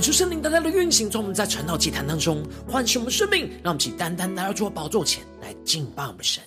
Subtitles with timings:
[0.00, 6.42] 感受圣灵单单的运行，从我们在传道祭坛当中唤醒我们生命，让我们起单单来到主的宝座前来敬拜我们神。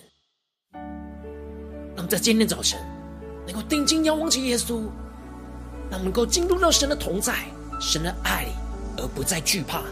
[0.72, 2.80] 让我们在今天早晨
[3.46, 4.80] 能够定睛仰望起耶稣，
[5.88, 7.32] 让我们能够进入到神的同在、
[7.80, 8.50] 神的爱里，
[8.98, 9.84] 而不再惧怕，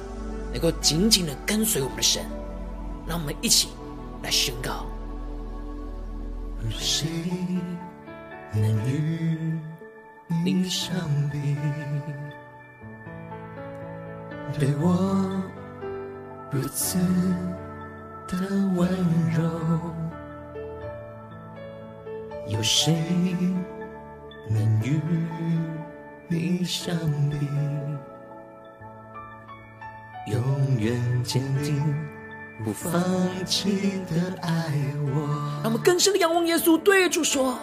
[0.53, 2.21] 能够紧紧的跟随我们的神。
[3.06, 3.69] 让我们一起
[4.25, 4.84] 来宣告：
[6.81, 7.06] 谁
[8.55, 9.56] 能与
[10.45, 10.93] 你相
[11.31, 11.39] 比？
[14.58, 15.42] 对我
[16.50, 16.98] 如此
[18.28, 18.36] 的
[18.76, 18.88] 温
[19.36, 19.42] 柔，
[22.48, 22.94] 有谁
[24.48, 25.00] 能与
[26.28, 26.97] 你相
[27.30, 27.48] 比？
[30.30, 30.41] 永
[30.78, 31.82] 远坚定
[32.64, 33.03] 不放
[33.44, 34.72] 弃的爱
[35.14, 35.60] 我。
[35.62, 37.59] 让我们更深的仰望耶稣，对主说：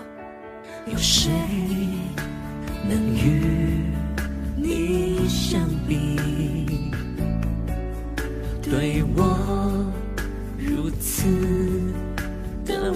[0.85, 1.31] 有谁
[2.83, 3.48] 能与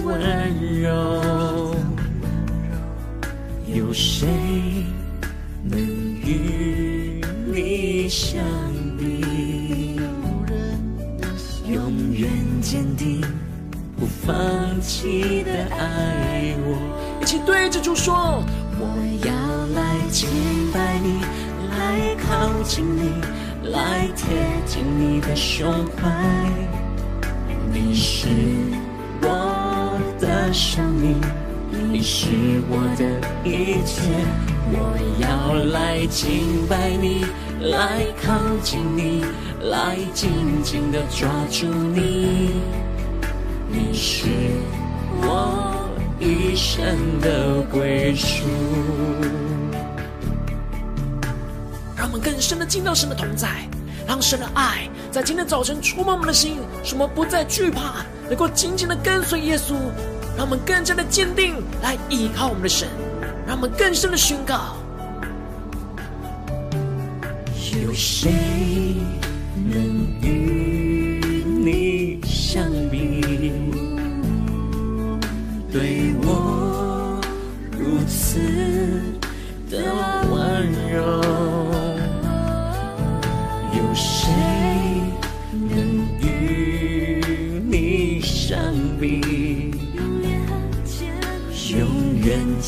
[0.04, 1.74] 温柔，
[3.66, 4.28] 有谁
[5.62, 8.44] 能与你相
[8.98, 9.98] 比？
[11.66, 13.22] 永远坚定
[13.98, 17.18] 不放弃的爱我。
[17.22, 18.44] 一起对着主说：
[18.78, 18.86] 我
[19.26, 19.32] 要
[19.74, 20.28] 来敬
[20.72, 21.20] 拜你，
[21.70, 23.10] 来靠近你。
[23.72, 24.26] 来贴
[24.66, 26.12] 近你的胸怀，
[27.72, 28.28] 你是
[30.52, 31.20] 生命，
[31.90, 32.26] 你是
[32.68, 33.04] 我的
[33.44, 34.02] 一切。
[34.72, 37.24] 我要来敬拜你，
[37.70, 38.32] 来靠
[38.62, 39.24] 近你，
[39.70, 40.30] 来紧
[40.62, 42.52] 紧的抓住你。
[43.68, 44.26] 你是
[45.20, 46.84] 我一生
[47.20, 48.44] 的归属。
[52.22, 53.48] 更深的进到神的同在，
[54.06, 57.96] 让神的爱在今天早晨触摸我们的心，使我们不再惧怕，
[58.30, 59.74] 能够紧紧的跟随耶稣，
[60.36, 62.88] 让我们更加的坚定来依靠我们的神，
[63.46, 64.76] 让我们更深的宣告：
[67.82, 68.96] 有谁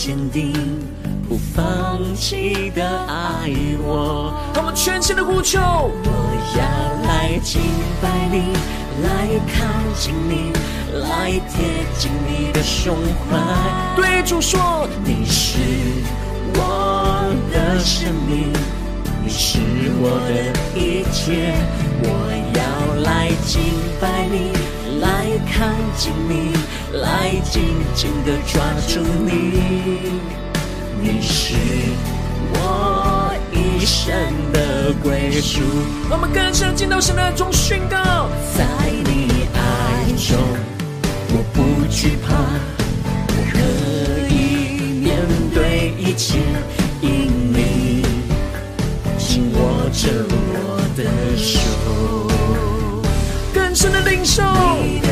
[0.07, 0.53] 坚定
[1.29, 3.51] 不放弃的爱
[3.83, 5.59] 我，我们全心的呼求。
[5.59, 6.11] 我
[6.55, 6.63] 要
[7.09, 7.61] 来敬
[8.01, 8.53] 拜你，
[9.03, 9.67] 来靠
[9.99, 10.53] 近你，
[11.01, 12.95] 来贴近你的胸
[13.29, 13.37] 怀。
[13.97, 15.59] 对主说，你是
[16.55, 18.53] 我的生命，
[19.25, 19.59] 你是
[19.99, 21.53] 我的一切，
[22.05, 22.07] 我
[22.55, 23.61] 要来敬
[24.01, 24.53] 拜你，
[25.01, 25.67] 来靠
[25.97, 26.53] 近你，
[26.97, 27.63] 来紧
[27.95, 30.21] 紧的抓住你。
[31.01, 31.55] 你是
[32.53, 34.15] 我一生
[34.53, 35.61] 的归属。
[36.11, 38.65] 我们更深进到神的中宣告，在
[39.05, 39.59] 你爱
[40.17, 40.37] 中，
[41.31, 42.35] 我不惧怕，
[43.29, 43.55] 我可
[44.33, 44.35] 以
[45.01, 45.21] 面
[45.55, 46.39] 对一切，
[47.01, 48.03] 因你
[49.19, 51.05] 紧握着我的
[51.37, 51.61] 手。
[53.53, 54.43] 更深的领受，
[54.83, 55.09] 你的，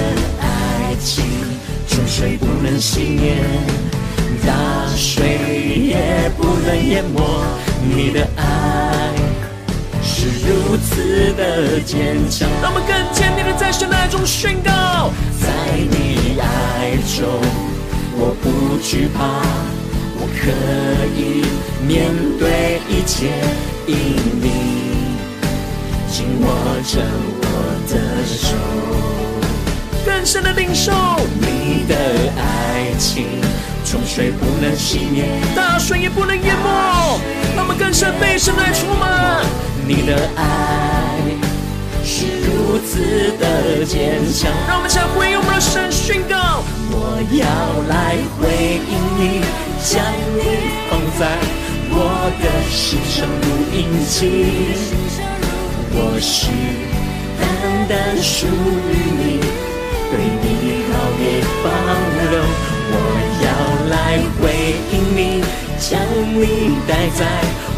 [2.17, 3.35] 水不能熄灭。
[4.47, 4.55] 大
[4.97, 5.27] 水
[5.85, 7.21] 也不能淹没
[7.83, 9.13] 你的爱，
[10.01, 12.49] 是如此的坚强。
[12.63, 15.49] 让我们更坚定的在神爱中宣告，在
[15.91, 17.27] 你爱中，
[18.17, 19.43] 我不惧怕，
[20.17, 20.53] 我可
[21.19, 21.43] 以
[21.85, 23.27] 面对一切，
[23.89, 23.97] 因
[24.41, 24.47] 你
[26.09, 26.47] 紧握
[26.87, 27.03] 着
[27.43, 27.45] 我
[27.91, 28.55] 的手。
[30.25, 30.91] 更深的领受
[31.39, 31.95] 你的
[32.39, 33.27] 爱情。
[33.85, 37.21] 众水不能熄灭，大水也不能淹没。
[37.55, 39.45] 那么更深被神来充满。
[39.87, 41.21] 你的爱
[42.03, 44.51] 是如此的坚强。
[44.67, 47.45] 让我们向回应我们的神宣告：我要
[47.91, 49.45] 来回应你，
[49.85, 50.01] 将
[50.33, 50.41] 你
[50.89, 51.37] 放在
[51.91, 54.17] 我的心上如印记。
[55.93, 56.49] 我是
[57.39, 57.45] 单
[57.87, 58.47] 单属
[58.89, 59.34] 于你，
[61.65, 61.67] 保
[62.31, 62.35] 留。
[62.93, 62.95] 我
[63.43, 63.47] 要
[63.91, 63.97] 来
[64.39, 64.43] 回
[64.93, 65.21] 应你，
[65.81, 65.91] 将
[66.35, 67.21] 你带在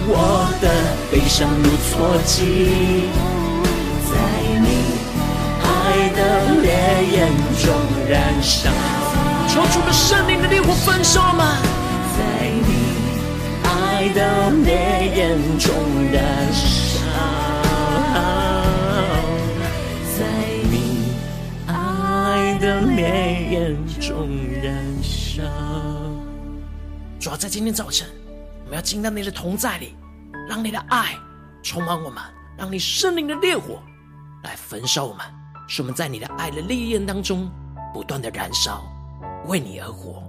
[0.09, 0.13] 我
[0.61, 0.65] 的
[1.11, 1.95] 悲伤如戳
[2.25, 2.35] 记，
[4.11, 4.13] 在
[4.61, 4.67] 你
[5.63, 5.65] 爱
[6.19, 6.21] 的
[6.61, 6.67] 烈
[7.15, 7.17] 焰
[7.63, 7.65] 中
[8.11, 8.69] 燃烧。
[9.49, 11.57] 求主的圣灵的烈火焚烧吗？
[12.19, 12.21] 在
[12.67, 12.71] 你
[13.65, 13.69] 爱
[14.15, 14.21] 的
[14.65, 14.69] 烈
[15.17, 15.19] 焰
[15.59, 15.65] 中
[16.13, 16.15] 燃
[16.53, 16.99] 烧，
[20.19, 20.19] 在
[20.71, 20.75] 你
[21.67, 21.71] 爱
[22.61, 23.36] 的烈焰
[24.63, 25.43] 燃烧。
[27.19, 28.09] 主要在今天早晨，
[28.65, 29.95] 我们要进到你的同在里，
[30.49, 31.15] 让你的爱
[31.63, 32.23] 充满我们，
[32.57, 33.83] 让你圣灵的烈火
[34.45, 35.27] 来焚烧我们，
[35.69, 37.51] 使我们在你的爱的烈焰当中
[37.93, 38.85] 不断的燃烧，
[39.47, 40.23] 为你而活。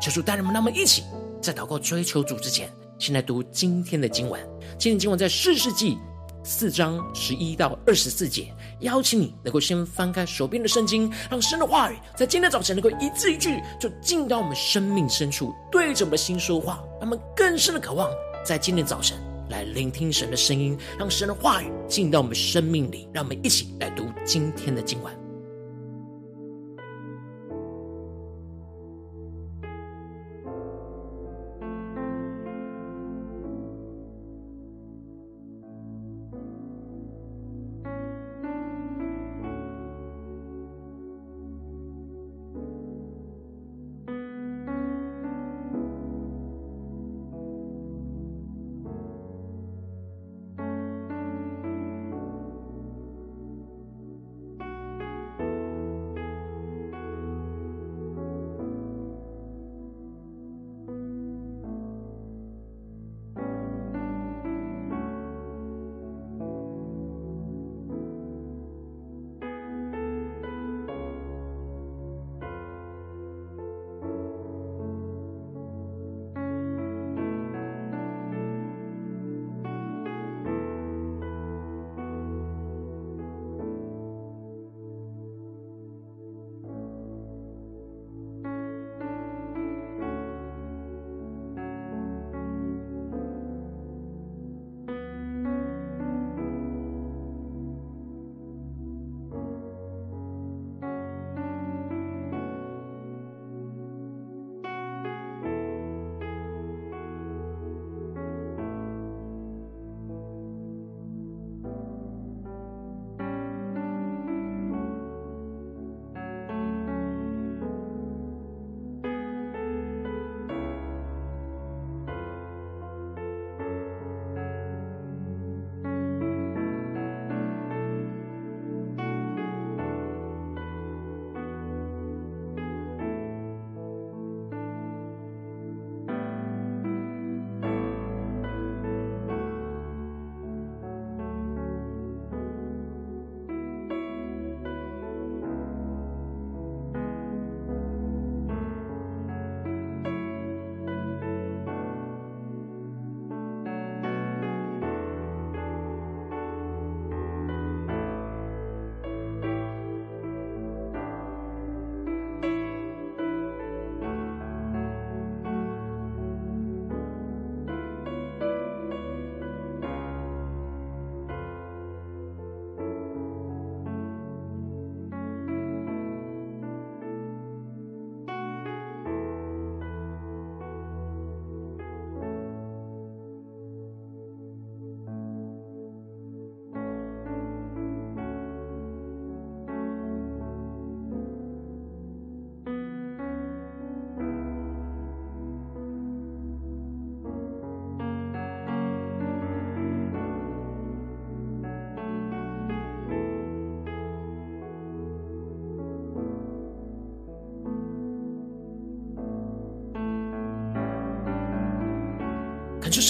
[0.00, 1.04] 求主带领我们，让我们一起
[1.42, 4.40] 在祷告追求主之前，先来读今天的经文。
[4.78, 5.98] 今天经文在四世纪
[6.44, 18.08] 四章十一到二十四节，邀请你能够先翻开手边的圣经，让神的话语在今天早晨能够一字一句就进到我们生命深处，对着我们的心说话，让我们更深的渴望
[18.44, 19.18] 在今天早晨
[19.48, 25.19] 来聆听神的声音，让神的话语进到我们生命里，让我们一起来读今天的经文。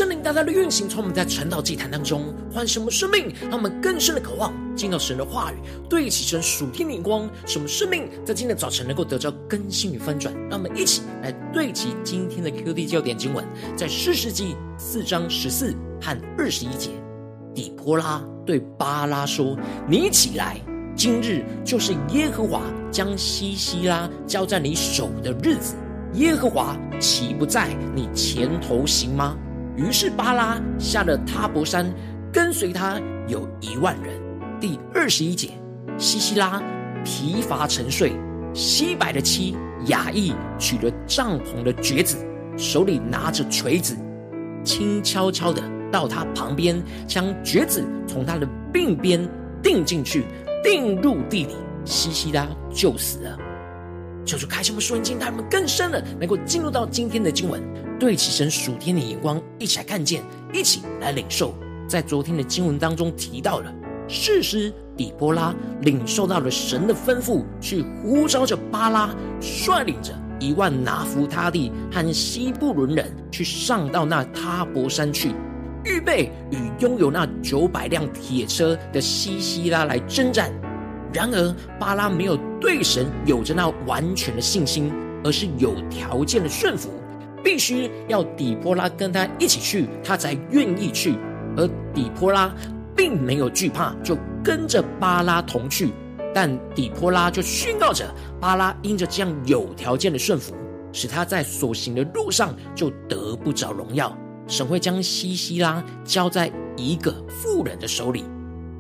[0.01, 5.57] 圣灵大大的运行，从我们在晨祷祭坛当中唤醒我们生命，让我们更深的渴望进到神的话语，
[5.91, 10.35] 对齐神属天的眼光，使我们生命在今天早晨能够得到更新与翻转。
[10.49, 13.45] 让我们一起来对齐今天的 QD 焦点经文，
[13.77, 16.93] 在士师记四章十四和二十一节，
[17.55, 19.55] 底波拉对巴拉说
[19.87, 20.59] ：“你起来，
[20.97, 25.75] 今日就是耶和华将西西拉交在你手的日子，
[26.15, 29.37] 耶和华岂不在你前头行吗？”
[29.77, 31.91] 于是巴拉下了他泊山，
[32.33, 34.21] 跟随他有一万人。
[34.61, 35.51] 第二十一节，
[35.97, 36.63] 西西拉
[37.05, 38.13] 疲乏沉睡，
[38.53, 42.19] 西百的妻雅意取了帐篷的橛子，
[42.59, 43.97] 手里拿着锤子，
[44.63, 49.27] 轻悄悄的到他旁边，将橛子从他的鬓边
[49.63, 50.27] 钉进去，
[50.63, 53.39] 钉入地里，西西拉就死了。
[54.27, 57.63] 求主开启我们属灵经，带我们更深的能够进入到今天的经文。
[58.01, 60.23] 对齐神属天的眼光，一起来看见，
[60.55, 61.55] 一起来领受。
[61.87, 63.71] 在昨天的经文当中提到了，
[64.09, 75.35] 士师底波拉领受到了神的吩咐，去呼召着巴拉，率领着一万拿弗他利和西布伦人，去上到那他泊山去，
[75.85, 80.51] 预备与拥有那九百辆铁车的西西拉来征战。
[81.13, 84.91] 然而，巴拉没有对神有着那完全的信心，
[85.23, 86.89] 而是有条件的顺服。
[87.43, 91.15] 必须要底波拉跟他一起去，他才愿意去。
[91.57, 92.55] 而底波拉
[92.97, 95.93] 并没有惧怕，就跟着巴拉同去。
[96.33, 100.55] 但底波拉就宣告着，巴拉因着这样有条件的顺服，
[100.93, 104.17] 使他在所行的路上就得不着荣耀。
[104.47, 108.25] 神会将西西拉交在一个妇人的手里。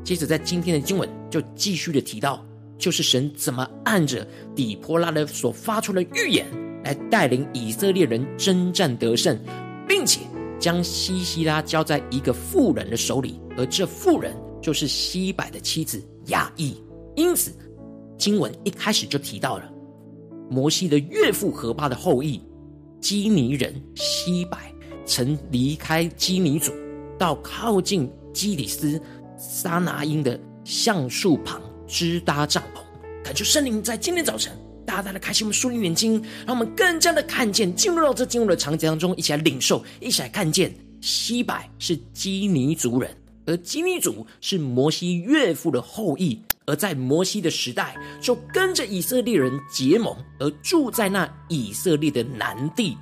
[0.04, 2.44] 接着在今天的经文就继续的提到，
[2.78, 6.46] 就是神怎么按着底波拉的所发出的预言。
[6.84, 9.38] 来带领以色列人征战得胜，
[9.86, 10.20] 并且
[10.58, 16.76] 将西西拉交在一个妇人的手里，而这妇人就是西百的妻子雅意。
[17.16, 17.52] 因此，
[18.16, 19.70] 经文一开始就提到了
[20.48, 22.40] 摩西的岳父何巴的后裔
[23.00, 24.72] 基尼人西百，
[25.04, 26.72] 曾离开基尼族，
[27.18, 29.00] 到靠近基里斯
[29.36, 32.80] 撒拿因的橡树旁支搭帐篷。
[33.24, 34.52] 恳求圣灵在今天早晨。
[34.90, 40.74] 大大的开启我们属灵眼睛，让我们更加的看见，进入到这进入的场景当中，一起来领受，一起来看见。
[41.00, 43.08] 西百是基尼族人，
[43.46, 52.96] 而基尼族是摩西岳父的后裔，而在摩西的时代，就跟着以色列人结盟，而住在那以色列的南地。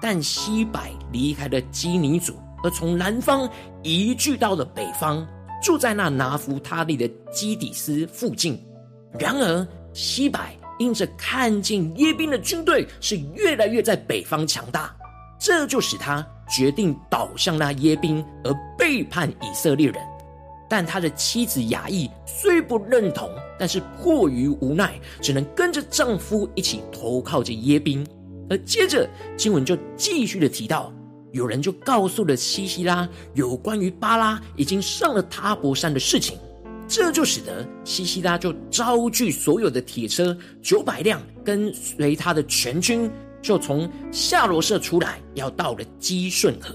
[0.00, 2.32] 但西百离开了基尼族，
[2.64, 3.46] 而从南方
[3.82, 5.24] 移居到了北方，
[5.62, 8.58] 住在那拿弗他利的基底斯附近。
[9.18, 10.56] 然而西百。
[10.78, 14.94] 因着看见耶宾的军队是越来越在北方强大，
[15.38, 19.96] 这就使他决定倒向那耶宾而背叛以色列人。
[20.68, 28.04] 但他的妻子雅意虽不认同，但是迫于无奈，只能跟着丈夫一起投靠着耶宾。
[28.50, 30.92] 而接着经文就继续的提到，
[31.32, 36.36] 有人就告诉了西西拉有关于巴拉已经上了他伯山的事情。
[36.88, 43.10] 这就使得西西拉就招聚所有的铁车九百辆，跟随他的全军，
[43.42, 46.74] 就从夏罗社出来，要到了基顺河。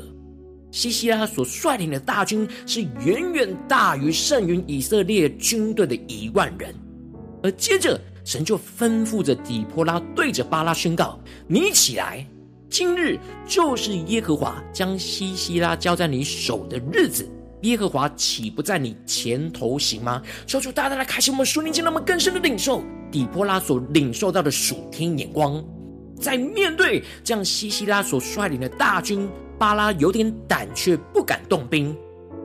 [0.70, 6.74] 西西拉所率领的大军是远远大于胜于以色列军队的一万人。
[7.44, 12.26] 而接着神就吩咐着底波拉对着巴拉宣告：“你起来，
[12.70, 17.28] 今日就是耶和华将西西拉交在你手的日子。”
[17.62, 20.22] 耶和华岂不在你前头行吗？
[20.48, 25.64] 求主大大来开启我们属灵经，让我们更深的领受底波拉所领受到的属天眼光。
[26.20, 29.28] 在面对这样西西拉所率领的大军，
[29.58, 31.96] 巴拉有点胆怯，不敢动兵，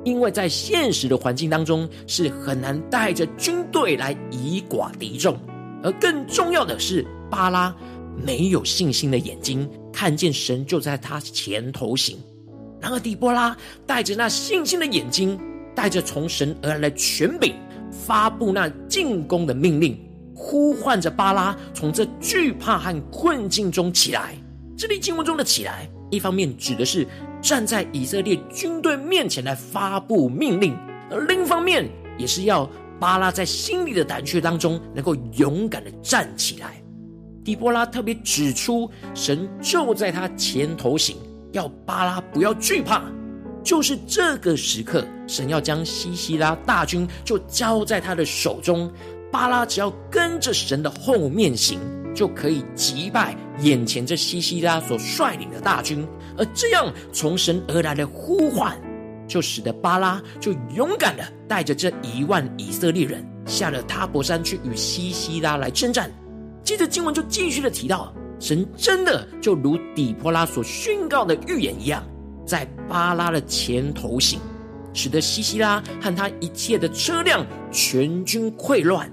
[0.04, 5.38] 因为在现实的环境当中是很难带着军队来以寡敌众。
[5.82, 7.74] 而更重要的是，巴拉
[8.24, 12.18] 没有信心的眼睛，看见神就在他前头行。
[12.80, 13.56] 然而，底波拉
[13.86, 15.38] 带着那信心的眼睛，
[15.74, 17.54] 带着从神而来的权柄，
[17.90, 19.98] 发布那进攻的命令，
[20.34, 24.34] 呼唤着巴拉从这惧怕和困境中起来。
[24.76, 27.06] 这里经文中的“起来”，一方面指的是
[27.40, 30.76] 站在以色列军队面前来发布命令，
[31.10, 32.68] 而另一方面也是要
[33.00, 36.82] 巴拉在心里的胆怯当中，能够勇敢的站起来。
[37.42, 41.16] 底波拉特别指出，神就在他前头行。
[41.52, 43.02] 要巴拉不要惧怕，
[43.62, 48.90] 就是这个时刻，神要将西西拉大军就交在他的手中，
[49.30, 51.80] 巴拉只要跟着神的后面行，
[52.14, 58.76] 就可以击败眼前这西西拉所率领的大军，而这样从神而来的呼唤，
[59.26, 66.10] 就使得巴拉就勇敢的带着这一万以色列人下了他泊山去与西西拉来征战。
[66.62, 72.02] 接着经文就继续的提到，神真的就如底波拉所宣告的预言一样，
[72.46, 74.38] 在巴拉的前头行，
[74.92, 79.10] 使得西西拉和他一切的车辆全军溃乱。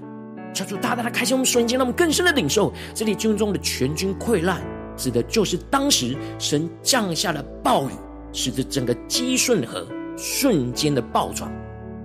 [0.52, 4.62] 求主大大的开启我们瞬间，让我们更深的领受这里经文中的全军溃乱，
[4.96, 7.92] 指的就是当时神降下了暴雨，
[8.32, 11.50] 使得整个基顺河瞬间的暴涨，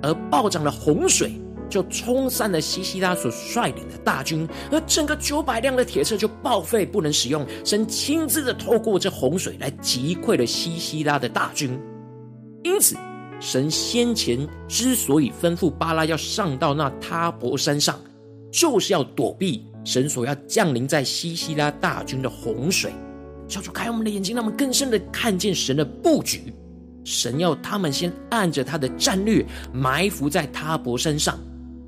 [0.01, 1.39] 而暴涨的洪水
[1.69, 7.45] 就冲散了西西拉所率领的大军，而整个九百辆的铁车就报废不能使用。
[7.63, 11.79] 神亲自的透过这洪水来击溃了西西拉的大军，
[12.63, 12.95] 因此
[13.39, 17.99] 神先前之所以吩咐巴拉要上到那他泊山上。
[18.51, 22.91] 就是要躲避神所要降临在西西拉大军的洪水，
[23.47, 26.51] 小主开我们的眼睛，让我们更深的看见神的布局。
[27.03, 31.39] 神要他们先按着他的战略埋伏在他伯山上，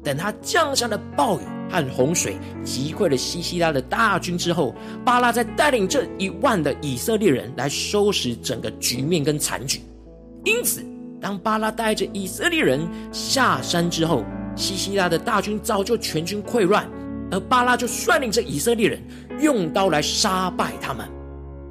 [0.03, 9.81] 等他降下了暴雨和洪水，击溃了西西拉的大军之后，巴拉再带领这一万的以色列人来收拾整个局面跟残局。
[10.43, 10.83] 因此，
[11.21, 14.23] 当巴拉带着以色列人下山之后，
[14.55, 16.89] 西西拉的大军早就全军溃乱，
[17.29, 18.99] 而巴拉就率领着以色列人
[19.39, 21.07] 用刀来杀败他们。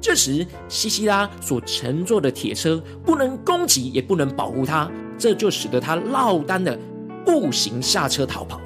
[0.01, 6.79] 这时，西西拉所乘坐的铁车不能攻击，也不能保护他，这就使得他落单的
[7.25, 8.59] 步行下车逃跑。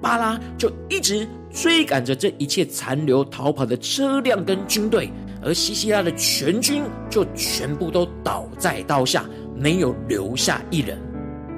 [0.00, 9.24] 巴拉就一直追赶着这一切残留逃跑的车辆跟军队，而西西拉的全军就全部都倒在刀下，
[9.56, 10.98] 没有留下一人。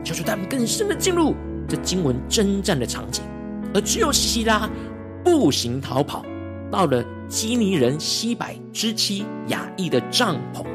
[0.05, 1.35] 求主他们更深的进入。
[1.67, 3.25] 这经文征战的场景，
[3.73, 4.69] 而只有西西拉
[5.25, 6.23] 步行逃跑，
[6.71, 10.67] 到了基尼人西百之妻雅意的帐篷，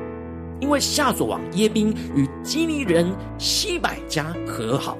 [0.59, 3.05] 因为夏佐王耶宾与基尼人
[3.37, 4.97] 西百家和好。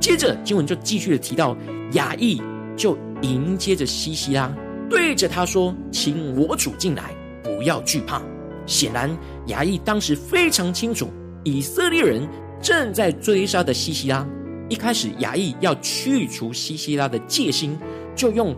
[0.00, 1.56] 接着经文就继续的提到，
[1.92, 2.40] 雅亿
[2.74, 4.50] 就迎接着西西拉，
[4.88, 8.22] 对着他说：“请我主进来，不要惧怕。”
[8.66, 9.10] 显然
[9.46, 11.10] 雅亿当时非常清楚，
[11.44, 12.26] 以色列人
[12.62, 14.26] 正在追杀的西西拉。
[14.68, 17.76] 一开始，雅亿要去除西西拉的戒心，
[18.16, 18.56] 就用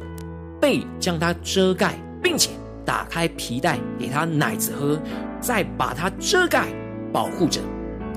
[0.61, 2.51] 被将他遮盖，并且
[2.85, 5.01] 打开皮带给他奶子喝，
[5.41, 6.67] 再把他遮盖
[7.13, 7.61] 保护着。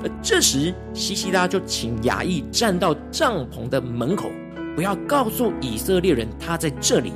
[0.04, 4.30] 而这时，西西拉就请雅意站到帐篷的门口，
[4.76, 7.14] 不要告诉以色列人他在这里。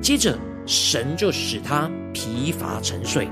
[0.00, 3.28] 接着，神就使他疲乏沉睡。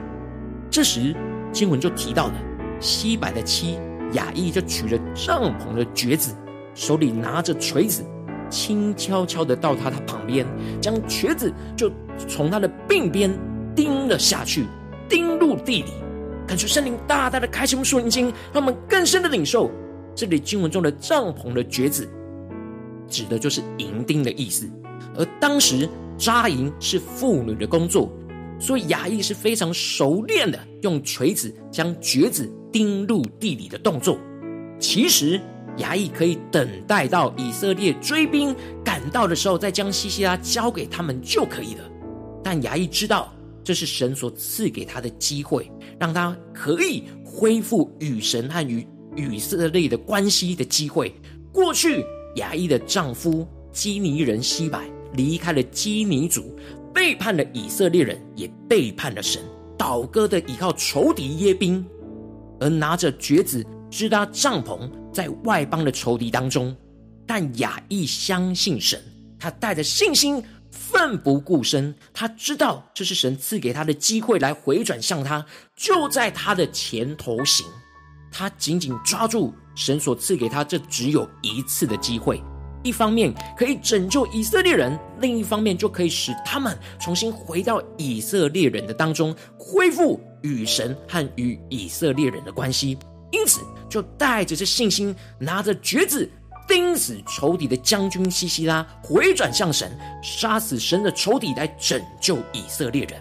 [0.71, 1.15] 这时，
[1.53, 2.35] 经文就提到了
[2.81, 3.79] 西百的妻
[4.13, 6.35] 雅意就取了帐篷的橛子。
[6.75, 8.03] 手里拿着锤子，
[8.49, 10.47] 轻悄悄的到他他旁边，
[10.81, 11.91] 将橛子就
[12.27, 13.31] 从他的鬓边
[13.75, 14.67] 钉了下去，
[15.09, 15.93] 钉入地里。
[16.53, 19.71] 感觉圣灵大大的开启我们属灵经，让我们更深的领受
[20.15, 22.07] 这里经文中的帐篷的橛子，
[23.09, 24.69] 指的就是营钉的意思。
[25.17, 25.89] 而当时
[26.19, 28.13] 扎营是妇女的工作，
[28.61, 34.19] 所以雅亿是非常熟练的用锤子将橛子钉入地里的动作。
[34.79, 35.41] 其实。
[35.79, 41.91] 雅亿可以等待到以色列追兵赶到的时候，再将西西拉交给他们就可以了。
[42.45, 43.33] 但雅亿知道
[43.65, 48.85] 这是神所赐给他的机会，让他可以恢复与神和与
[49.15, 51.15] 以色列的关系的机会。
[51.53, 56.59] 过去雅亿的丈夫基尼人西百离开了基尼族，
[56.93, 59.41] 背叛了以色列人，也背叛了神，
[59.79, 61.87] 倒戈的依靠仇敌耶宾，
[62.59, 64.91] 而拿着橛子支搭帐篷。
[65.13, 66.75] 在外邦的仇敌当中，
[67.25, 69.01] 但雅亿相信神，
[69.39, 71.95] 他带着信心，奋不顾身。
[72.13, 77.65] 他知道这是神赐给他的机会，来回转向他，就在他的前头行。
[78.33, 82.43] 他紧紧抓住神所赐给他这只有一次的机会，
[82.83, 92.97] 一方面可以拯救以色列人，另一方面就可以使他们重新回到以色列人的当中，恢复与神和与以色列人的关系。
[93.31, 96.27] 因此，就带着这信心，拿着橛子
[96.73, 103.21] 钉死仇敌的将军西西拉，回转向神，杀死神的仇敌，来拯救以色列人。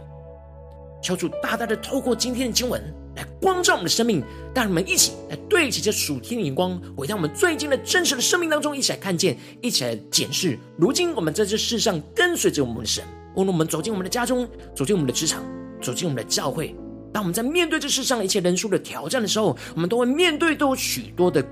[1.04, 2.82] 求主大大的透过今天的经文
[3.18, 10.58] 来光照我们的生命，带我们一起来对齐这属天的眼光，回到我们最近的真实的生命当中，一起来看见，一起来检视。
[10.78, 13.04] 如今我们在这世上跟随着我们的神，
[13.36, 15.44] 无论我们走进我们的家中，走进我们的职场，
[15.82, 16.74] 走进我们的教会。
[17.12, 21.46] 当我们在面对这世上一切人数的挑战的时候，我们都会面对都有许多的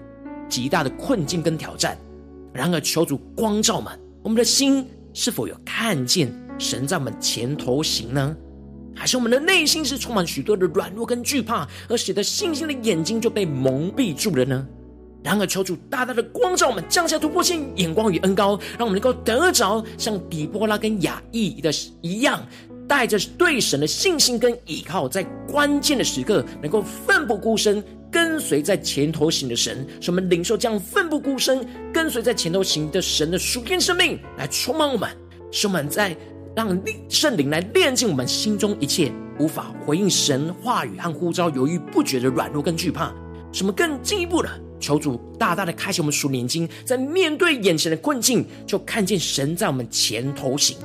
[0.49, 1.97] 极大的困境跟挑战。
[2.53, 8.35] 然而，求主光照们，我们的心是否有看见神在我们前头行呢？
[8.95, 14.67] 还是我们的内心是充满许多的软弱跟惧怕，而使得信心的眼睛就被蒙蔽住了呢？
[15.23, 22.45] 然而，求主大大的光照我们，降下突破性眼光与恩高，让我们能够得着像底波拉跟亚忆的一样，
[22.88, 35.10] 带着对神的信心跟倚靠，在关键的时刻能够奋不顾身跟随在前头行的神，使我们领受这样奋不顾身跟随在前头行的神的属天生命来充满我们，
[35.52, 36.15] 使我们在。
[36.56, 43.13] 让圣灵来炼净我们心中一切无法回应神话语和呼召、犹豫不决的软弱跟惧怕。
[43.54, 44.50] 什么更进一步的？
[44.78, 50.76] 求主大大的开启我们属灵眼睛，在面对眼前的困境，就看见神在我们前头行。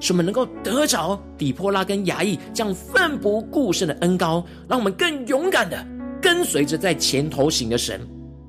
[0.00, 5.86] 使我们能够得着底波拉跟亚忆这样奋不顾身的恩膏，让我们更勇敢的
[6.22, 8.00] 跟随着在前头行的神。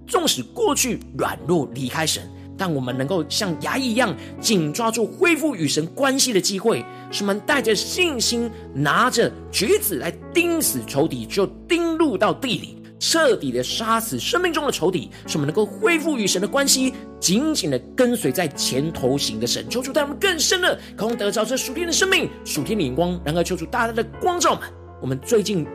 [0.08, 2.24] 纵使过去软弱离开神。
[2.56, 19.68] 但我们能够像牙一样，紧抓住恢复与神关系的机会，使我们带着信心，拿着橛子来钉死仇敌，就钉入到地里，彻底的杀死生命中的仇敌，使我们能够恢复与神的关系，紧紧的跟随在前头行的神。
[19.68, 24.70] 求主带我们更深的，渴望得着这属天的生命、属天的眼光，然后求主大大的光照我们。
[25.02, 25.66] 我们最近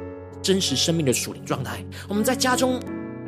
[0.42, 2.81] 真实生命的属灵状态，我们在家中，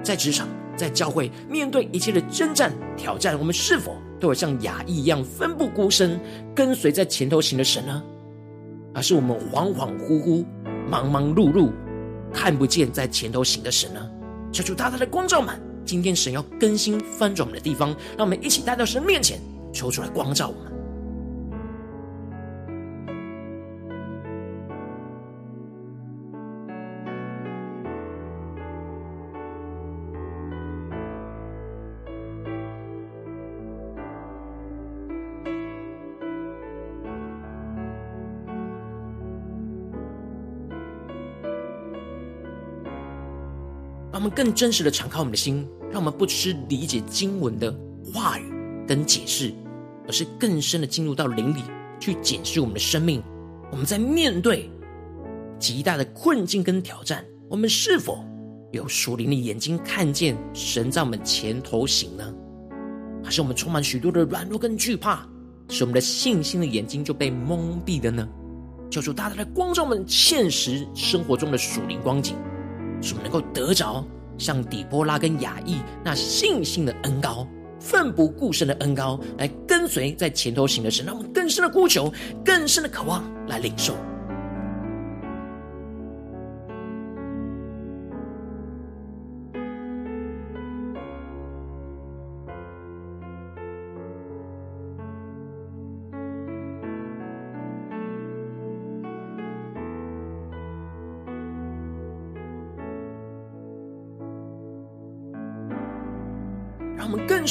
[0.02, 0.48] 在职场。
[0.76, 6.18] 在教会面对一切的征战挑战，我们是否都有像亚忆一样奋不顾身
[6.54, 8.02] 跟随在前头行的神呢？
[8.94, 10.42] 还是我们恍恍惚惚、
[10.88, 11.70] 忙忙碌碌，
[12.32, 14.00] 看不见在前头行的神呢？
[14.50, 19.38] 求主大大的光照们，今天神要更新翻转我们的地方，让我们一起带到神面前，
[19.74, 20.72] 求主来光照我们。
[44.20, 47.74] 我们更真实的敞开我们的心，让我们不只是理解经文的
[48.12, 48.52] 话语
[48.86, 49.50] 跟解释，
[50.06, 51.62] 而是更深的进入到灵里
[51.98, 53.22] 去检视我们的生命。
[53.72, 54.70] 我们在面对
[55.58, 58.22] 极大的困境跟挑战，我们是否
[58.72, 62.34] 有属灵的眼睛看见神在我们前头行呢？
[63.24, 65.26] 还是我们充满许多的软弱跟惧怕，
[65.70, 68.28] 使我们的信心的眼睛就被蒙蔽了呢？
[68.90, 72.36] 求主大大的光照我们现实生活中的属灵光景。
[73.00, 74.04] 所能够得着
[74.38, 77.46] 像底波拉跟雅意那信心的恩高，
[77.78, 82.12] 奋不顾身的恩高，来跟随在前头行的神，让我们更深的呼求，
[82.44, 83.94] 更深的渴望来领受。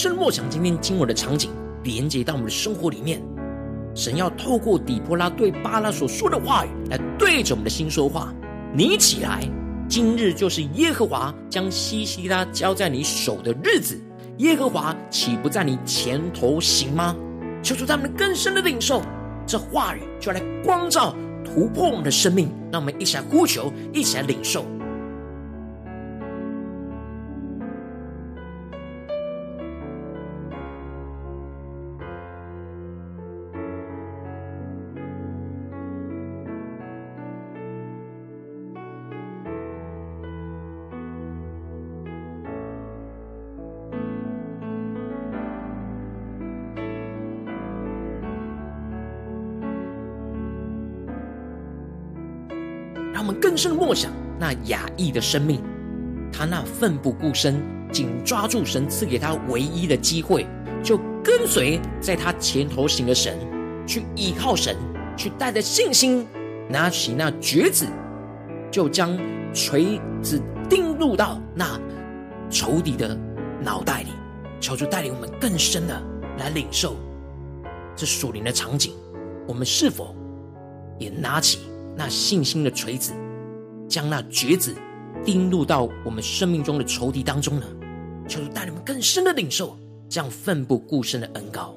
[0.02, 1.52] 深默想今天经文的场景，
[1.84, 3.22] 连接到我们的生活里面。
[3.94, 8.34] 神要透过底波拉对巴拉所说的话语，来对着我们的心说话。
[8.74, 9.44] 你起来，
[9.90, 14.02] 今日就是耶和华将西西拉交在你手的日子。
[14.38, 17.14] 耶和华岂不在你前头行吗？
[17.62, 19.02] 求主他们更深的领受
[19.46, 22.50] 这话语，就来光照、突破我们的生命。
[22.72, 24.64] 让我们一起来呼求，一起来领受。
[53.30, 55.62] 们更深默想那亚忆的生命，
[56.34, 57.62] 他那奋不顾身、
[57.92, 60.48] 紧抓住神赐给他唯一的机会，
[60.84, 63.38] 就跟随在他前头行的神，
[63.86, 64.76] 去依靠神，
[65.15, 66.26] 去带着信心，
[66.68, 67.86] 拿起那橛子，
[68.72, 69.15] 就将
[69.54, 71.80] 锤子钉入到那
[72.50, 73.15] 仇敌的
[73.62, 74.10] 脑袋里。
[74.60, 76.02] 求主带领我们更深的
[76.39, 76.96] 来领受
[77.96, 78.94] 这属灵的场景，
[79.48, 80.15] 我们是否
[80.98, 81.60] 也拿起？
[82.00, 83.12] 那信心的锤子，
[83.90, 84.74] 将那橛子
[85.26, 87.66] 钉入到我们生命中的仇敌当中呢？
[88.26, 91.76] 求主带你们更深的领受这样奋不顾身的恩膏。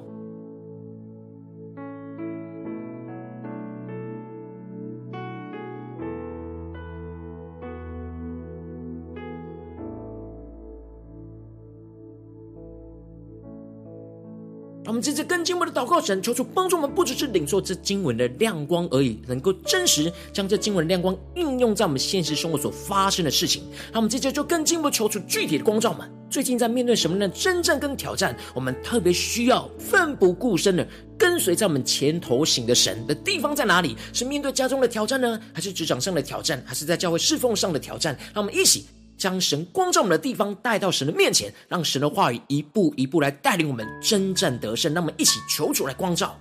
[14.93, 23.63] 我们接着更进一步的祷告神，求主帮助我们，不只是领受这经文的亮光而已，能够真实将这经文的亮光应用在我们现实生活所发生的事情。
[23.91, 26.07] 那我们接着就更进一步求出具体的光照们。
[26.29, 28.37] 最近在面对什么样的征战跟挑战？
[28.53, 33.97] 我们特别需要奋不顾身的跟随在我们前头行的神的地方在哪里？
[34.13, 38.15] 是面对家中的挑战呢，还是职场上的挑战，还是在教会侍奉上的挑战？
[38.31, 38.85] 让我们一起。
[39.23, 44.93] 将神光照我们的地方带到神的面前，让神的话语一步一步来带领我们征战得胜。
[44.93, 46.37] 那么，一起求主来光照。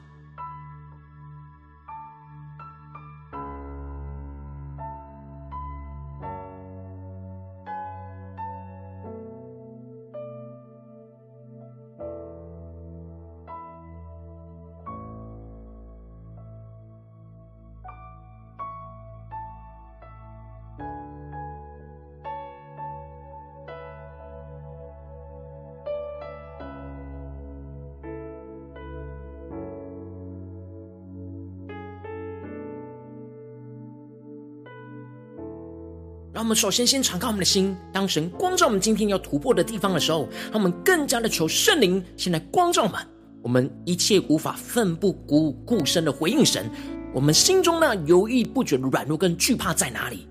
[36.54, 43.00] 首先先敞开我们的心，当神光照我们今天要突破的地方的时候，让我们更加的求圣灵先来光照我们。
[43.42, 46.70] 我们一切无法奋不顾顾身的回应神，
[47.12, 50.28] 我们心中那犹豫不决的软弱跟惧怕在哪里？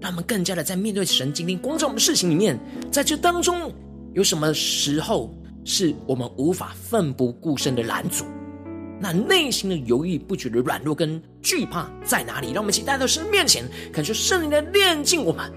[0.00, 2.58] 让我们更加的在面对神今天光照我们的事情里面，
[2.90, 3.72] 在这当中
[4.14, 8.24] 有什么时候是我们无法奋不顾身的拦阻？
[8.98, 12.52] 那内心的犹豫不决的软弱跟惧怕在哪里？
[12.52, 15.52] 让我们一起带到神面前，感受圣灵的炼净我们。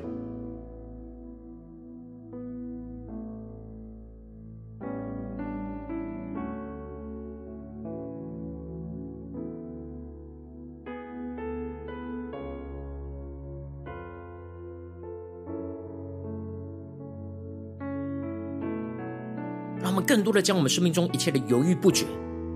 [19.82, 22.06] 让我们更多的将我们生命中一切的犹豫不决。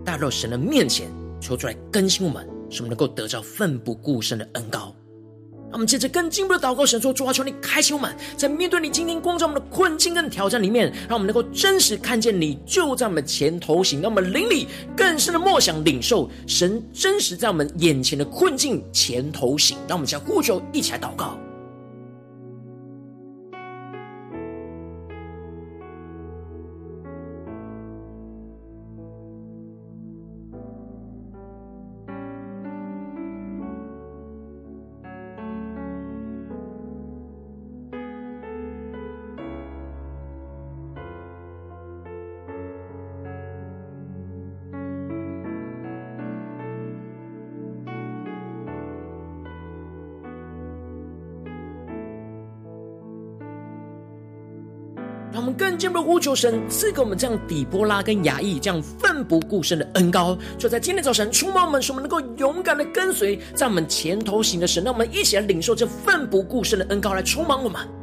[0.06, 1.08] 带到神的面前，
[1.40, 4.94] 求出来更新我们，使我们能够得到奋不顾身的恩膏。
[5.70, 19.76] 让我们接着更进一步的祷告，神说：主啊，求你开启我们，在面对你今天光照我们的困境跟挑战里面，让我们能够真实看见你就在我们前头行，让我们灵里更深的默想领受神真实在我们眼前的困境前头行。
[19.88, 21.40] 让我们将呼求一起来祷告。
[55.94, 64.84] 我们更进一步呼求神赐给我们这样底波拉跟雅亿这样奋不顾身的恩膏，就在今天早晨触摸我们，使我们能够勇敢的跟随在我们前头行的神。
[64.84, 68.03] 让我们一起来领受这奋不顾身的恩膏，来充满我们。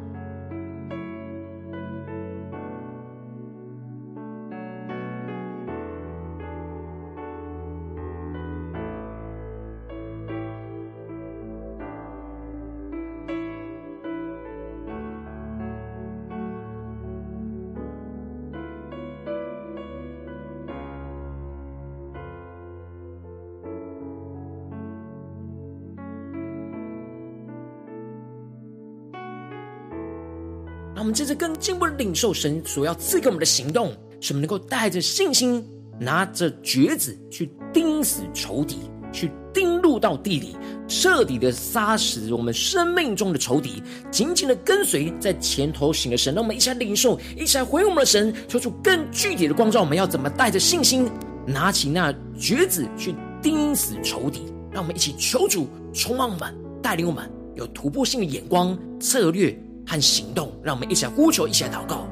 [31.10, 35.64] 们接着更进一步的领受神所要赐给我们的行动，使我们能够带着信心，
[35.98, 38.76] 拿着橛子去钉死仇敌，
[39.12, 46.32] 去钉入到地里，彻底的杀死我们生命中的仇敌，紧紧的跟随在前头行的神。
[46.32, 49.80] 让我们一起来领受，一起来回应我们的神，求出更具体的光照。
[49.80, 51.10] 我们要怎么带着信心，
[51.44, 54.42] 拿起那橛子去钉死仇敌？
[54.70, 59.60] 让我们一起求主充满我们，带领我们有突破性的眼光、策略。
[59.90, 62.06] 和行动，让我们一起来呼求，一起祷告。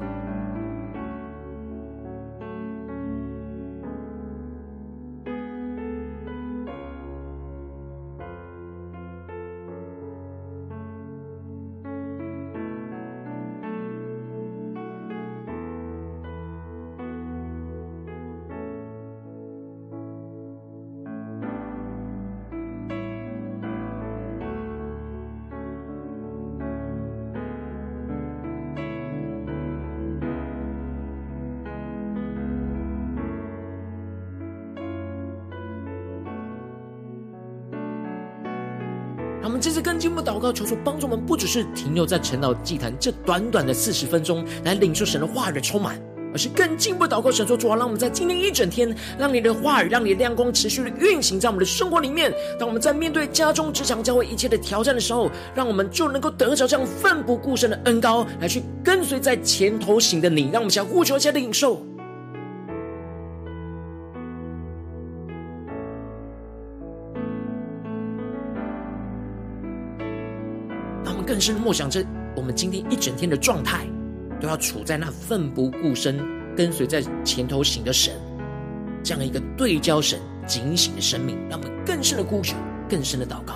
[39.59, 45.99] 这次更进一步祷告，求主帮助我们，不只是停留在晨祷祭坛这短短的四十分钟，来领受神的话语的充满，
[46.33, 52.33] 而是更进一步祷告神说：主啊，让我们在今天一整天，让你的话语，让你的亮光持续的运行在我们的生活里面。
[52.57, 60.49] 当我们在面对家中、职场、教会一切的挑战的时候，让我们就能够得着这样奋不顾身的恩膏，来去跟随在前头行的你。
[60.53, 61.85] 让我们想呼求一下的领受。
[71.39, 73.87] 更深默想着，我们今天一整天的状态。
[74.41, 76.17] 都要处在那奋不顾身、
[76.53, 78.13] 跟随在前头行的神，
[79.01, 82.57] 这样一个对焦神、警醒的生命，让我们更深的呼求、
[82.89, 83.55] 更深的祷告。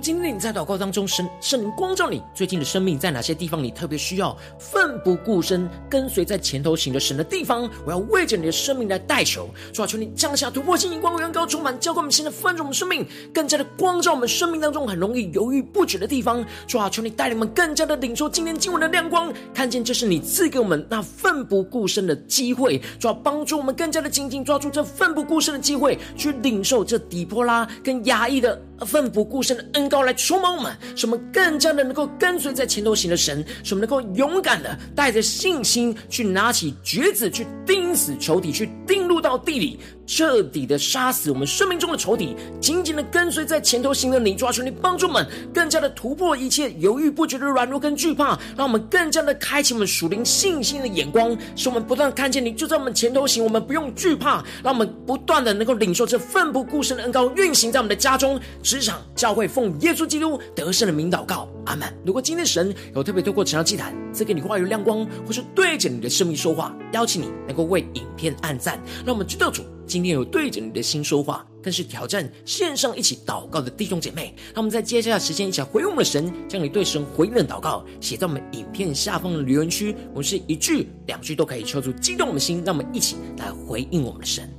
[0.00, 9.48] 今天你在祷告当中，神圣灵光照你最近的生命，在哪些地方你特别需要奋不顾身跟随在前头行的神的地方，我要为着你的生命来代求。
[9.72, 16.44] 主啊，求你降下突破性、眼光、远高、充满，浇灌我们新的丰盛，我们生命更加的光照我们生命当中很容易犹豫不决的地方。
[16.66, 22.80] 主啊，求你带领我们更加的领受今天经文的亮光，看见这是你赐给我们那奋不顾身的机会。
[22.98, 39.78] 主啊，帮助我们更加的紧紧抓住这奋不顾身的机会，去领受这底波拉跟压抑的奋不顾身的恩高来充满我们，使我们更加的能够跟随在前头行的神，使我们能够勇敢的带着信心去拿起橛子，去钉死仇敌，去钉入到地里。
[40.08, 61.86] 彻底的杀死我们生命中的仇敌，紧紧的跟随在前头行的你，抓住你帮助我们，更加的突破一切犹豫不决的软弱跟惧怕，让我们更加的开启我们属灵信心的眼光，使我们不断看见你就在我们前头行，我们不用惧怕，让我们不断的能够领受这奋不顾身的恩膏运行在我们的家中、职场、教会，奉耶稣基督得胜的名祷告，阿门。
[62.06, 69.62] 如果今天神有特别透过晨祷祭坛赐给你话语亮光，或是对着你的生命说话，邀请你能够为影片按赞，让我们知道主。
[69.88, 74.34] 今天有对着你的心说话，更是挑战线上一起祷告的弟兄姐妹。
[74.54, 79.96] 那我们在接下来时间一起回应我们的神，将你对神回应的祷告写在我们影片下方的留言区。
[80.10, 84.57] 我们是一句两句都可以敲出激动的心，让我们一起来回应我们的神。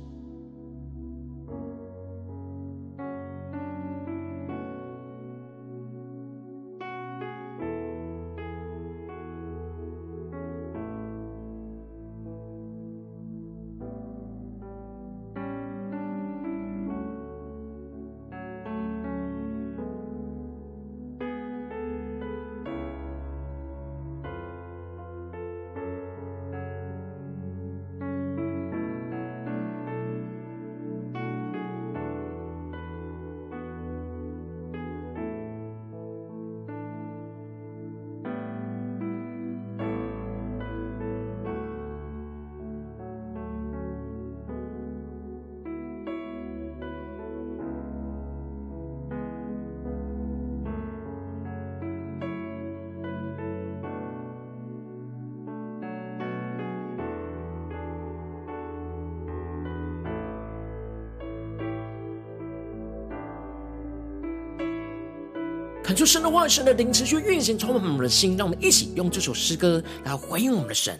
[65.94, 68.36] 就神的话，神的灵持续运行，充满我们的心。
[68.36, 70.98] 让我们一起用这首诗歌来回应我们的神，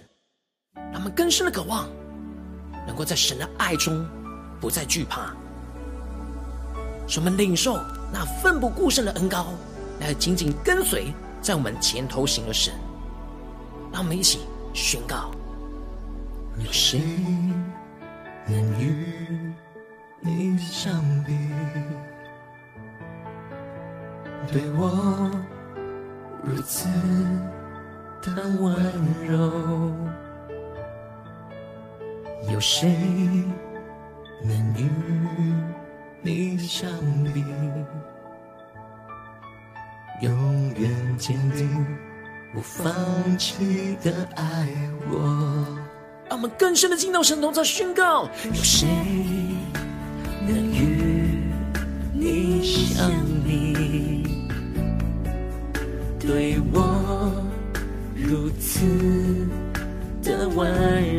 [0.75, 1.89] 让我们更深的渴望，
[2.87, 4.07] 能够在神的爱中
[4.61, 5.35] 不再惧怕。
[7.07, 7.79] 使我们领受
[8.13, 9.49] 那奋不顾身的恩膏，
[10.01, 11.13] 来紧紧跟随
[11.43, 12.73] 在我们前头行的神。
[13.93, 14.41] 让我们一起
[14.73, 15.31] 宣告：
[16.65, 17.01] 有谁
[18.47, 19.53] 能与
[20.21, 21.33] 你相比？
[24.53, 25.31] 对我
[26.43, 26.89] 如此
[28.21, 28.75] 的温
[29.29, 29.93] 柔，
[32.53, 32.89] 有谁
[34.43, 34.91] 能与
[36.21, 36.91] 你相
[37.33, 37.45] 比？
[40.21, 41.87] 永远坚定
[42.53, 42.93] 不放
[43.39, 44.69] 弃的爱
[45.11, 45.65] 我。
[46.29, 48.89] 让我们更深的进到神同在宣告：有谁
[50.45, 51.39] 能与
[52.13, 53.09] 你相
[53.45, 54.20] 比？
[56.33, 57.33] 对我
[58.15, 58.87] 如此
[60.23, 60.73] 的温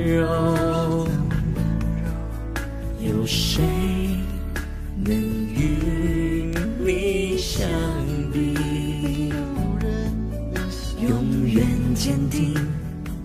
[0.05, 1.05] 柔，
[3.01, 3.62] 有谁
[5.03, 7.68] 能与你相
[8.32, 9.34] 比？
[11.01, 12.53] 永远坚定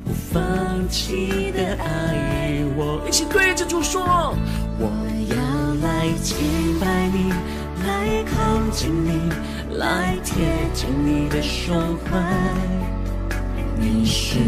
[0.05, 0.43] 不放
[0.89, 3.01] 弃的爱我。
[3.09, 4.03] 一起对着主说：
[4.81, 4.91] 我
[5.31, 5.37] 要
[5.87, 6.37] 来敬
[6.81, 7.31] 拜你，
[7.87, 9.31] 来靠近你。
[9.79, 12.19] 来贴近你的胸怀，
[13.79, 14.39] 你是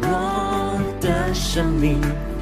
[0.00, 2.00] 我的生命，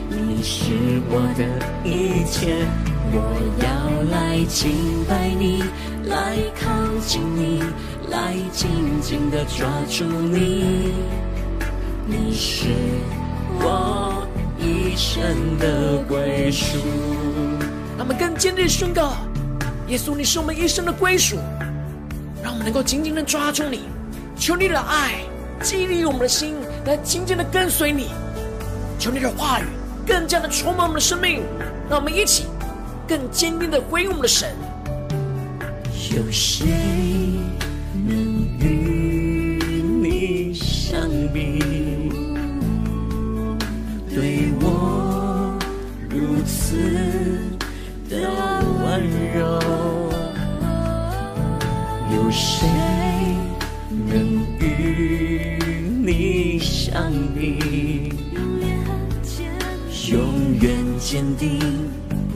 [0.09, 0.73] 你是
[1.09, 1.45] 我的
[1.85, 2.65] 一切。
[3.13, 3.19] 我
[3.63, 3.67] 要
[4.11, 4.71] 来敬
[5.09, 5.65] 拜你，
[6.05, 6.71] 来靠
[7.07, 7.63] 近你，
[8.09, 8.69] 来紧
[9.01, 10.93] 紧地抓住你。
[12.07, 12.69] 你是
[13.59, 14.27] 我
[14.61, 15.25] 一生
[15.59, 16.79] 的归属。
[17.97, 19.15] 让我们更坚定宣告：
[19.89, 21.37] 耶稣，你是我们一生的归属。
[22.47, 23.89] 让我们能够紧紧的抓住你，
[24.37, 25.17] 求你的爱
[25.61, 28.11] 激励我们的心，来紧紧的跟随你。
[29.01, 29.65] 求你的话语
[30.07, 31.43] 更加的充满我们的生命，
[31.91, 32.45] 让我们一起
[33.09, 34.49] 更坚定的回应我们的神。
[36.15, 36.69] 有谁
[37.93, 38.17] 能
[38.61, 41.59] 与你相比？
[44.15, 45.59] 对我
[46.09, 46.77] 如此
[52.27, 52.67] 有谁
[53.89, 54.19] 能
[54.59, 55.61] 与
[56.05, 58.13] 你相比？
[60.11, 61.61] 永远坚定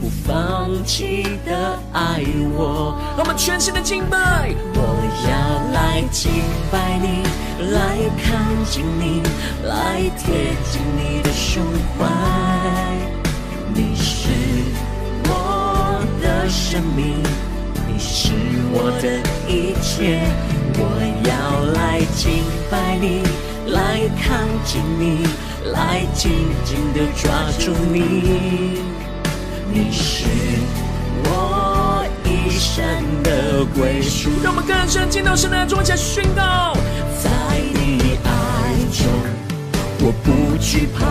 [0.01, 2.23] 不放弃的爱
[2.57, 2.97] 我。
[3.19, 4.81] 我们全新的敬拜，我
[5.29, 6.31] 要来敬
[6.71, 7.25] 拜你，
[7.73, 8.39] 来靠
[8.71, 9.21] 近你，
[9.67, 11.65] 来贴近你的胸
[11.99, 12.07] 怀。
[13.75, 14.29] 你是
[15.25, 17.50] 我的生命。
[18.01, 18.33] 是
[18.73, 20.23] 我的一切，
[20.79, 20.83] 我
[21.29, 23.23] 要来敬拜你，
[23.73, 24.35] 来靠
[24.65, 25.27] 近你，
[25.71, 26.33] 来紧
[26.65, 28.81] 紧地抓住你。
[29.73, 30.25] 你是
[31.25, 32.83] 我一生
[33.23, 34.31] 的归属。
[34.43, 36.75] 让我们更深进到神的座前宣告，
[37.23, 37.31] 在
[37.75, 38.29] 你爱
[38.91, 39.07] 中，
[40.01, 41.05] 我不惧怕，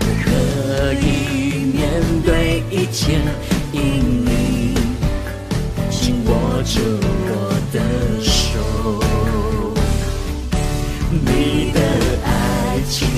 [0.00, 3.20] 我可以面对一切，
[3.72, 4.41] 因你。
[6.62, 6.80] 握着
[7.26, 7.30] 我
[7.72, 7.80] 的
[8.22, 8.60] 手，
[11.10, 11.80] 你的
[12.24, 13.08] 爱情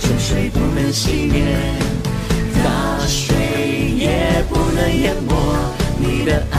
[0.00, 1.44] 终须不能熄灭，
[2.64, 3.36] 大水
[3.96, 5.30] 也不能淹没。
[6.00, 6.58] 你的爱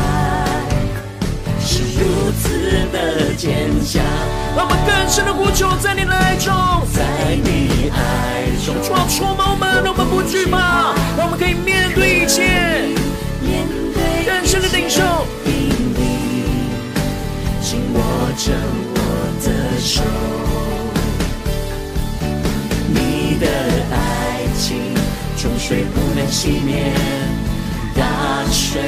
[1.59, 2.47] 是如此
[2.93, 4.01] 的坚强，
[4.55, 6.53] 让我们更深的呼求，在你的爱中，
[6.93, 7.03] 在
[7.43, 12.87] 你爱中，主啊，充满我们，让我们不惧怕，我们可以面对一切，
[13.41, 15.01] 面对更深的领受。
[18.37, 18.53] 着
[18.93, 18.97] 我
[19.43, 19.47] 的
[19.79, 20.01] 手，
[22.87, 23.45] 你的
[23.91, 23.95] 爱
[24.57, 24.95] 情
[25.37, 26.93] 终水不能熄灭，
[27.93, 28.01] 大
[28.49, 28.81] 水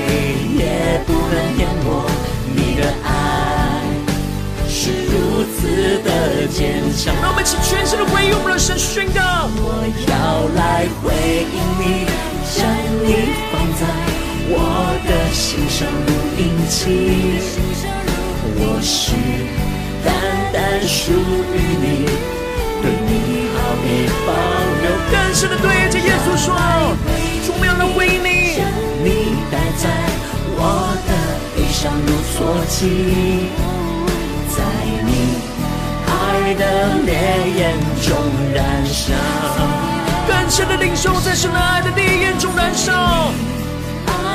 [0.55, 1.87] 也不能淹没。
[2.55, 3.09] 你的爱
[4.69, 7.13] 是如此的坚强。
[7.21, 11.11] 让我们一起全身的回应我们的神宣告：我要来回
[11.51, 12.07] 应你，
[12.55, 12.65] 将
[13.03, 13.07] 你
[13.51, 13.81] 放在
[14.49, 14.57] 我
[15.05, 17.72] 的心上如印记。
[18.55, 19.15] 我是
[20.03, 20.13] 单
[20.51, 22.05] 单属于你，
[22.81, 23.85] 对你毫没
[24.25, 24.29] 保
[24.81, 24.85] 留。
[25.11, 26.47] 更深的对着耶稣说：
[27.45, 28.27] 主，我要来回应你。
[29.03, 29.83] 你带在
[30.55, 31.11] 我的
[31.55, 32.37] 地上如坐
[32.67, 33.49] 骑，
[34.49, 34.57] 在
[35.03, 35.09] 你
[36.07, 36.61] 爱的
[37.05, 37.11] 烈
[37.57, 37.61] 焰
[38.01, 38.09] 中
[38.53, 39.13] 燃烧。
[40.25, 43.31] 更深的领受，在神的爱的烈焰中燃烧。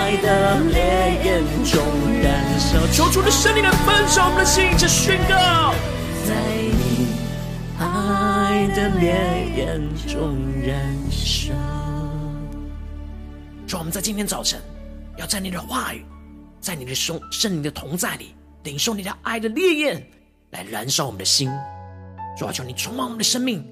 [0.08, 1.84] 爱的烈焰中
[2.22, 5.74] 燃烧，求主的圣灵来焚烧我们的心，这宣告，
[6.26, 6.34] 在
[6.78, 7.08] 你
[7.78, 9.12] 爱的烈
[9.54, 10.34] 焰中
[10.66, 11.52] 燃烧。
[13.66, 14.58] 主，我们在今天早晨，
[15.18, 16.02] 要在你的话语，
[16.58, 20.10] 在你的圣圣灵的同在里，领受你的爱的烈焰
[20.52, 21.50] 来燃烧我们的心。
[22.38, 23.62] 主啊，求你充满我们的生命，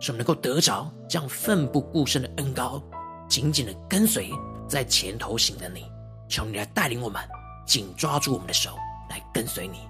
[0.00, 2.82] 使我们能够得着这样奋不顾身的恩膏，
[3.28, 4.30] 紧紧的跟随
[4.68, 5.90] 在前头行的你。
[6.28, 7.26] 求你来带领我们，
[7.66, 8.76] 紧抓住我们的手，
[9.08, 9.87] 来跟随你。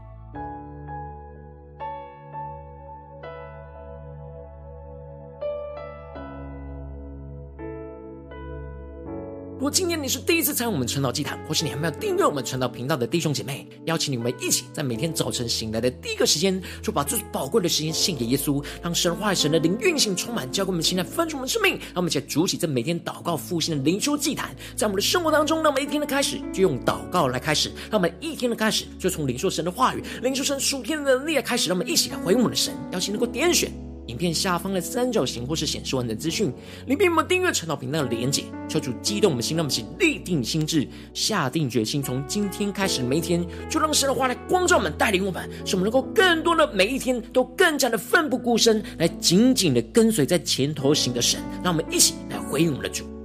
[9.58, 21.72] 如果今天你是第一次参与我们晨祷祭坛，或是你还没有订阅我们晨祷频道的弟兄姐妹，邀请你们一起在每天早晨醒来的第一个时间，就把最宝贵的时间献给耶稣，让神话、神的灵运行充满，交给我们现在分出我们生命。
[21.72, 33.72] 让我们一起筑起这每天祷告复兴的灵修祭坛，在我们的生活当中，让我们一天的开始就用祷告来开始，让我们一天的开始就从领受神的话语、领受神属天的能力来开始，让我们一起来回应我们的神，邀请能够点选。
[34.08, 36.52] 影片下方的三角形或是显示完整资讯，
[36.86, 38.44] 里面有没有订阅陈道频道的连结？
[38.68, 51.40] 求主激动我们心，让我们一起立定心智，下定决心，从今天开始每一天，就让神的话来光照我们，带领我们，使我们能够更多的每一天都更加的奋不顾身，来紧紧的跟随在前头行的神。
[51.62, 53.17] 让我们一起来回应我们的主。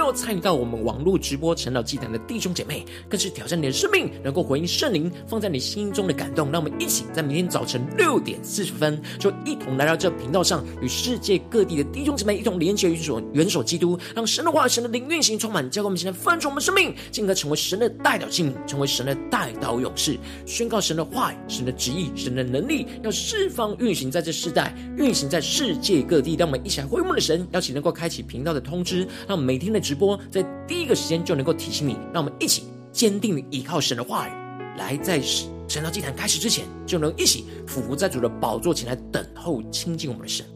[0.00, 6.50] 没有参与到我们网络直播晨祷祭坛的弟兄姐妹，更是挑战你的生命，能够回应圣灵放在你心中的感动。
[6.50, 26.36] 让我们一起在明天早晨六点四十分，就一同来到这频道上，与世界各地的弟兄姐妹一同连接、元首、元首基督，让神的话、神的灵运行充满，教给我们现在翻转我们生命，进而成为神的代表器皿，成为神的代祷勇士，宣告神的话语、神的旨意、神的能力，要释放运行在这世代，运行在世界各地。
[26.36, 29.38] 让我们一起来回应我们的神，邀请能够开启频道的通知，让。
[29.50, 32.62] 每天的直播，在第一个时间就能够提醒你，让我们一起
[32.92, 34.30] 坚定的依靠神的话语，
[34.78, 40.46] 来在神道祭坛开始之前，就能一起俯伏在主的宝座前来等候亲近我们的神。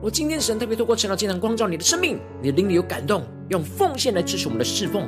[0.00, 5.06] 我今天神特别透过晨祷祭坛光照你的生命，你的灵里有感动，用奉献来支持我们的侍奉。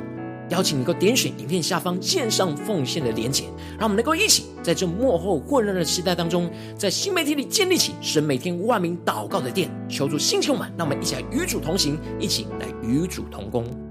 [0.49, 3.43] 邀请你能够点选影片下方线上奉献的连结，
[3.77, 13.86] 让我们能够一起在这幕后混乱的时代当中，在新媒体里建立起神每天万名祷告的殿，求助星球们，让我们一起来与主同行，一起来与主同工。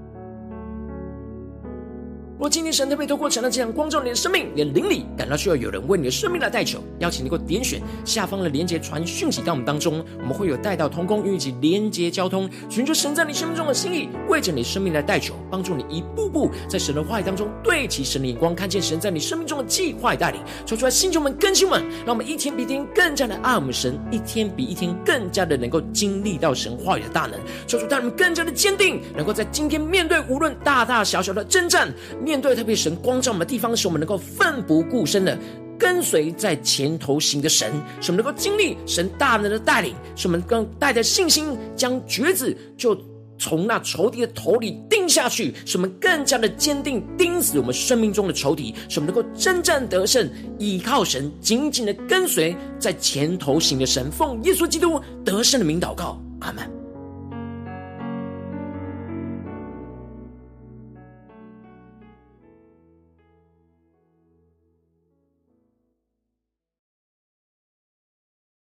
[2.39, 31.91] 若今天神特别透过晨祷祭坛光照你的生命，你的灵里感到需要有人为你的生命来代求，邀请你能够点选下方的连结传讯息到我们当中，我们会有带到同工与你一起连结交通，寻求神在你生命中的心意，为着你生命来代求，帮助你一步步在神的话语当中对齐神的眼光，看见神在你生命中的计划带领，说出来星球们更新们，让我们一天比一天更加的爱我们神，一天比一天更加的能够经历到神话语的大能，说出让我们更加的坚定，能够在今天面对无论大大小小的征战。
[32.27, 35.39] 面对特别神光照我们的地方，使我们能够奋不顾身的
[35.79, 37.71] 跟随在前头行的神，
[38.01, 42.99] 使我们能够经历神大能的带领，使我们更带着信心将橛子就
[43.37, 56.76] 从那仇敌的头里钉下去，使我们更加的坚定钉死我们生命中的仇敌，使我们能够征战得胜，依靠神紧紧的跟随在前头行的神，奉耶稣基督得胜的名祷告，阿门。